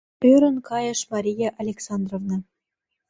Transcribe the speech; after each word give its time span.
—ӧрын 0.31 0.57
кайыш 0.69 0.99
Мария 1.11 1.49
Александровна. 1.61 2.37